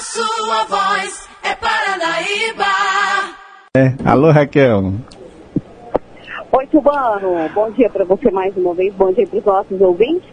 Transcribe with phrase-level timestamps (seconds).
[0.00, 2.64] A sua voz é Paranaíba.
[3.76, 3.92] É.
[4.02, 4.94] Alô, Raquel.
[6.52, 7.46] Oi, Tubano.
[7.54, 8.94] Bom dia para você mais uma vez.
[8.94, 10.26] Bom dia para os nossos ouvintes.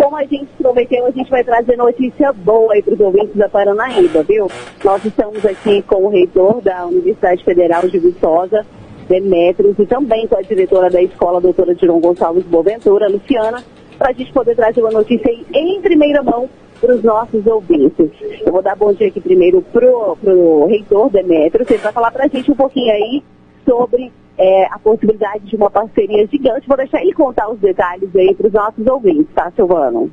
[0.00, 3.48] Como a gente prometeu, a gente vai trazer notícia boa aí para os ouvintes da
[3.48, 4.46] Paranaíba, viu?
[4.84, 8.64] Nós estamos aqui com o reitor da Universidade Federal de Viçosa,
[9.08, 13.64] Demetrios, e também com a diretora da escola, a doutora Diron Gonçalves Boaventura, Luciana,
[13.98, 16.48] para a gente poder trazer uma notícia aí em primeira mão
[16.82, 18.10] para os nossos ouvintes.
[18.44, 22.24] Eu vou dar bom dia aqui primeiro pro, pro reitor Demetrios, ele vai falar para
[22.24, 23.22] a gente um pouquinho aí
[23.64, 26.66] sobre é, a possibilidade de uma parceria gigante.
[26.66, 30.10] Vou deixar ele contar os detalhes aí para os nossos ouvintes, tá, Silvano?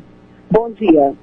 [0.51, 1.13] Bom dia.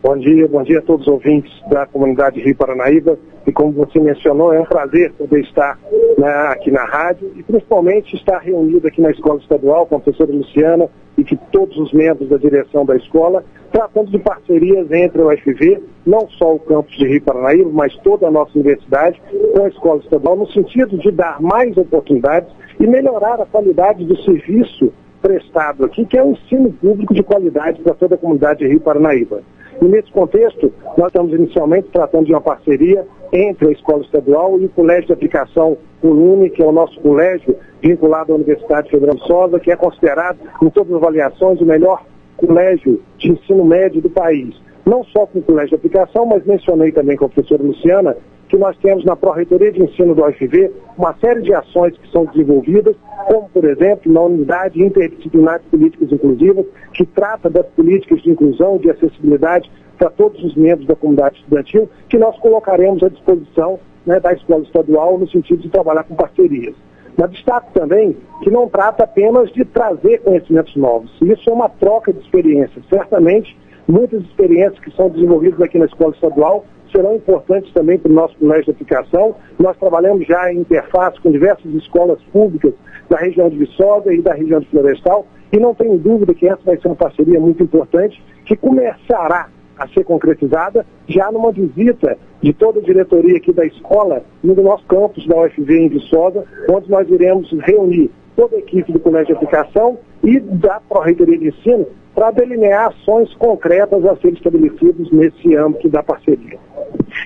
[0.00, 3.18] Bom dia, bom dia a todos os ouvintes da comunidade Rio Paranaíba.
[3.44, 5.76] E como você mencionou, é um prazer poder estar
[6.16, 10.30] né, aqui na rádio e principalmente estar reunido aqui na Escola Estadual com a professora
[10.30, 15.32] Luciana e que todos os membros da direção da escola, tratando de parcerias entre o
[15.32, 19.20] UFV, não só o campus de Rio Paranaíba, mas toda a nossa universidade,
[19.52, 24.16] com a Escola Estadual, no sentido de dar mais oportunidades e melhorar a qualidade do
[24.22, 28.68] serviço prestado aqui, que é um ensino público de qualidade para toda a comunidade de
[28.68, 29.42] Rio Paranaíba.
[29.80, 34.64] E nesse contexto, nós estamos inicialmente tratando de uma parceria entre a Escola Estadual e
[34.64, 39.26] o Colégio de Aplicação Colune, que é o nosso colégio vinculado à Universidade Federal de
[39.26, 42.02] Sousa, que é considerado, em todas as avaliações, o melhor
[42.36, 44.54] colégio de ensino médio do país.
[44.88, 48.16] Não só com o colégio de aplicação, mas mencionei também com a professora Luciana
[48.48, 52.24] que nós temos na Pró-Reitoria de Ensino do UFV uma série de ações que são
[52.24, 58.30] desenvolvidas, como, por exemplo, na Unidade Interdisciplinar de Políticas Inclusivas, que trata das políticas de
[58.30, 63.10] inclusão e de acessibilidade para todos os membros da comunidade estudantil, que nós colocaremos à
[63.10, 66.74] disposição né, da escola estadual no sentido de trabalhar com parcerias.
[67.14, 71.14] Mas destaco também que não trata apenas de trazer conhecimentos novos.
[71.20, 72.82] Isso é uma troca de experiências.
[72.88, 73.54] Certamente,
[73.88, 78.36] muitas experiências que são desenvolvidas aqui na escola estadual serão importantes também para o nosso
[78.36, 79.34] colégio de aplicação.
[79.58, 82.72] Nós trabalhamos já em interface com diversas escolas públicas
[83.08, 86.60] da região de Viçosa e da região de Florestal, e não tenho dúvida que essa
[86.64, 89.48] vai ser uma parceria muito importante que começará
[89.78, 94.84] a ser concretizada já numa visita de toda a diretoria aqui da escola no nosso
[94.86, 99.32] campus da UFV em Viçosa, onde nós iremos reunir toda a equipe do Colégio de
[99.32, 105.88] Aplicação e da Pró-Reitoria de Ensino para delinear ações concretas a serem estabelecidas nesse âmbito
[105.88, 106.56] da parceria.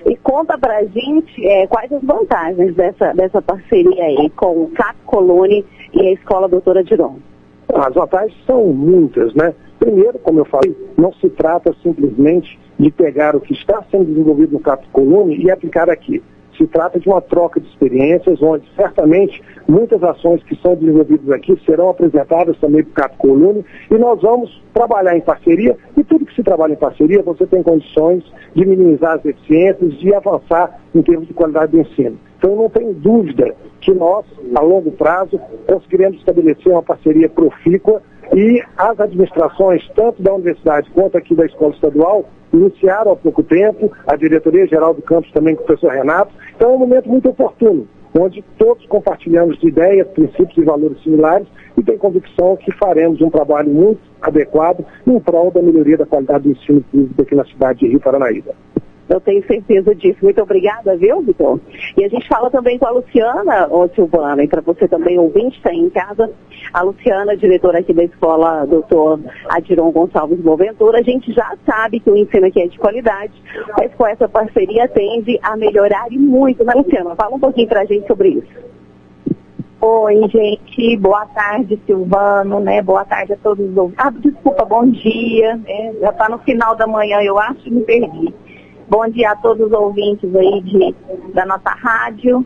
[0.07, 4.71] E conta para a gente é, quais as vantagens dessa, dessa parceria aí com o
[4.71, 4.97] CAP
[5.93, 7.17] e a Escola Doutora Diron.
[7.75, 9.55] As vantagens são muitas, né?
[9.79, 14.53] Primeiro, como eu falei, não se trata simplesmente de pegar o que está sendo desenvolvido
[14.53, 16.23] no CAP Colune e aplicar aqui.
[16.57, 21.59] Se trata de uma troca de experiências, onde certamente muitas ações que são desenvolvidas aqui
[21.65, 26.27] serão apresentadas também para o CAP Colune e nós vamos trabalhar em parceria e tudo
[26.27, 28.25] que se trabalha em parceria você tem condições
[28.55, 32.19] de minimizar as deficiências, de avançar em termos de qualidade do ensino.
[32.39, 38.03] Então não tenho dúvida que nós, a longo prazo, conseguiremos estabelecer uma parceria profícua
[38.35, 43.91] e as administrações, tanto da universidade quanto aqui da escola estadual, iniciaram há pouco tempo,
[44.07, 46.33] a diretoria geral do campus também com o professor Renato.
[46.55, 47.87] Então é um momento muito oportuno,
[48.19, 53.31] onde todos compartilhamos de ideias, princípios e valores similares e tenho convicção que faremos um
[53.31, 57.81] trabalho muito adequado em prol da melhoria da qualidade do ensino público aqui na cidade
[57.81, 58.55] de Rio Paranaíba.
[59.09, 60.19] Eu tenho certeza disso.
[60.23, 61.61] Muito obrigada, viu, Vitor?
[61.97, 65.57] E a gente fala também com a Luciana, ô Silvana, e para você também ouvinte,
[65.57, 66.31] está em casa,
[66.73, 69.21] a Luciana, diretora aqui da escola, doutor
[69.51, 71.01] Adiron Gonçalves Boaventura.
[71.01, 73.33] A gente já sabe que o ensino aqui é de qualidade,
[73.77, 77.15] mas com essa parceria tende a melhorar e muito, né, Luciana?
[77.17, 78.73] Fala um pouquinho para a gente sobre isso.
[79.85, 80.97] Oi, gente.
[80.97, 82.81] Boa tarde, Silvano, né?
[82.81, 83.99] Boa tarde a todos os ouvintes.
[83.99, 85.57] Ah, desculpa, bom dia.
[85.57, 85.93] né?
[86.01, 88.33] Já está no final da manhã, eu acho, me perdi.
[88.93, 90.95] Bom dia a todos os ouvintes aí de,
[91.33, 92.45] da nossa rádio.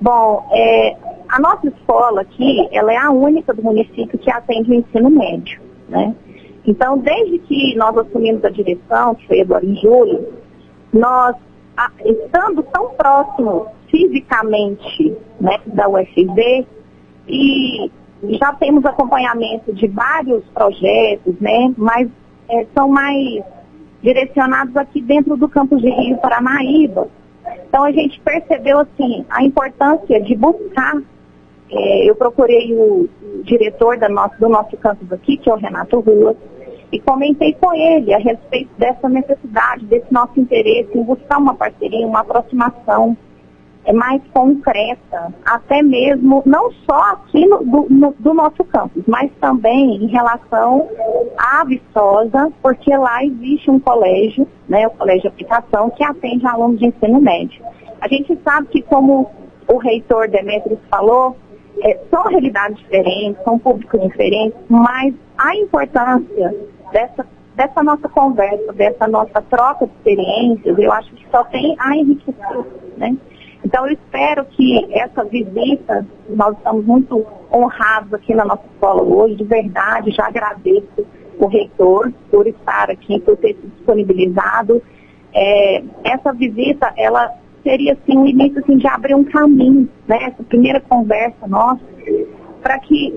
[0.00, 0.96] Bom, é,
[1.28, 5.60] a nossa escola aqui, ela é a única do município que atende o ensino médio,
[5.90, 6.16] né?
[6.66, 10.26] Então, desde que nós assumimos a direção, que foi agora em julho,
[10.90, 11.36] nós,
[11.76, 16.66] a- estando tão próximos fisicamente né, da UFV,
[17.28, 17.90] e
[18.40, 22.08] já temos acompanhamento de vários projetos, né, mas
[22.48, 23.44] é, são mais
[24.04, 27.08] direcionados aqui dentro do campus de Rio Paranaíba.
[27.66, 30.94] Então a gente percebeu assim a importância de buscar.
[31.70, 33.08] é, eu procurei o,
[33.42, 36.36] diretor nosso, do nosso campus aqui, que é o Renato Ruas,
[36.92, 42.06] e comentei com ele a respeito dessa necessidade, desse nosso interesse em buscar uma parceria,
[42.06, 43.16] uma aproximação
[43.92, 49.96] mais concreta, até mesmo não só aqui no, do, no, do, nosso campus, mas também
[49.96, 50.88] em relação
[51.36, 56.78] à Viçosa, porque lá existe um colégio, né, o Colégio de Aplicação, que atende alunos
[56.78, 57.62] de ensino médio.
[58.00, 59.30] A gente sabe que, como
[59.68, 61.36] o reitor Demetrios falou,
[61.80, 66.54] é, são realidades diferentes, são públicos diferentes, mas a importância
[66.92, 71.96] dessa, dessa nossa conversa, dessa nossa troca de experiências, eu acho que só tem a
[71.96, 72.64] enriquecer,
[72.96, 73.16] né?
[73.64, 79.36] Então, eu espero que essa visita, nós estamos muito honrados aqui na nossa escola hoje,
[79.36, 81.06] de verdade, já agradeço
[81.38, 84.82] o reitor por estar aqui, por ter se disponibilizado.
[85.34, 87.30] É, essa visita, ela
[87.62, 90.18] seria assim, um início assim, de abrir um caminho, né?
[90.24, 91.80] Essa primeira conversa nossa,
[92.62, 93.12] para que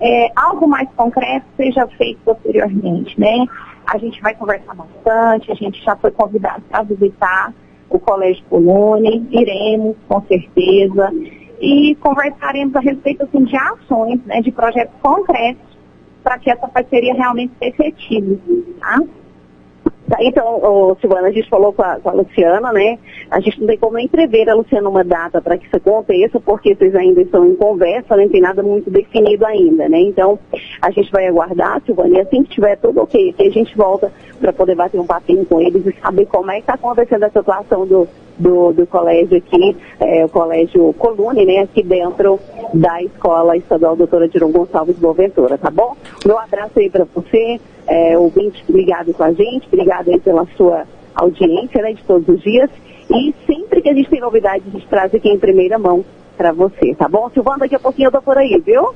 [0.00, 3.46] é, algo mais concreto seja feito posteriormente, né?
[3.86, 7.54] A gente vai conversar bastante, a gente já foi convidado para visitar
[7.96, 11.12] o Colégio Colune, iremos, com certeza,
[11.60, 15.62] e conversaremos a respeito assim, de ações, né, de projetos concretos,
[16.22, 18.36] para que essa parceria realmente seja efetiva.
[18.80, 18.98] Tá?
[20.20, 22.98] Então, o, Silvana, a gente falou com a, com a, Luciana, né?
[23.30, 26.40] A gente não tem como nem prever a Luciana uma data para que isso aconteça,
[26.40, 30.00] porque vocês ainda estão em conversa, não tem nada muito definido ainda, né?
[30.00, 30.38] Então,
[30.80, 34.52] a gente vai aguardar, Silvana, e assim que tiver tudo ok, a gente volta para
[34.52, 37.86] poder bater um papinho com eles e saber como é que está acontecendo a situação
[37.86, 38.08] do,
[38.38, 42.40] do, do colégio aqui, é, o colégio Colune, né, aqui dentro
[42.74, 45.96] da Escola Estadual Doutora Diron Gonçalves Boaventura, tá bom?
[46.26, 50.84] Meu abraço aí para você, é, ouvinte ligado com a gente, obrigado aí pela sua
[51.14, 52.70] audiência, né, de todos os dias,
[53.10, 56.04] e sempre que a gente tem novidades, a gente traz aqui em primeira mão
[56.36, 57.30] para você, tá bom?
[57.32, 58.94] Silvana, daqui a pouquinho eu tô por aí, viu?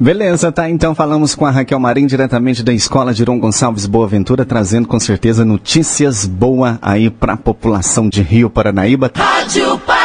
[0.00, 0.70] Beleza, tá?
[0.70, 5.00] Então falamos com a Raquel Marim, diretamente da Escola de Iron Gonçalves Boaventura, trazendo com
[5.00, 9.10] certeza notícias boas aí para a população de Rio Paranaíba.
[9.16, 9.97] Rádio Paranaíba